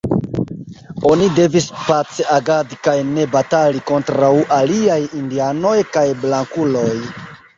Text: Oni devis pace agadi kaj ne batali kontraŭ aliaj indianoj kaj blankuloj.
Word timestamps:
Oni 1.09 1.25
devis 1.39 1.67
pace 1.81 2.23
agadi 2.37 2.79
kaj 2.87 2.95
ne 3.11 3.27
batali 3.35 3.83
kontraŭ 3.91 4.31
aliaj 4.57 4.99
indianoj 5.21 5.77
kaj 5.99 6.07
blankuloj. 6.25 6.91